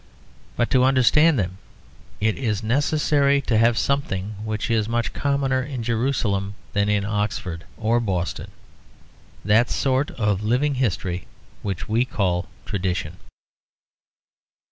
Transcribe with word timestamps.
But 0.55 0.71
to 0.71 0.83
understand 0.83 1.37
them 1.37 1.59
it 2.19 2.35
is 2.35 2.63
necessary 2.63 3.39
to 3.41 3.55
have 3.55 3.77
something 3.77 4.29
which 4.43 4.71
is 4.71 4.89
much 4.89 5.13
commoner 5.13 5.61
in 5.61 5.83
Jerusalem 5.83 6.55
than 6.73 6.89
in 6.89 7.05
Oxford 7.05 7.65
or 7.77 7.99
Boston; 7.99 8.49
that 9.45 9.69
sort 9.69 10.09
of 10.09 10.41
living 10.41 10.73
history 10.73 11.27
which 11.61 11.87
we 11.87 12.03
call 12.03 12.47
tradition. 12.65 13.17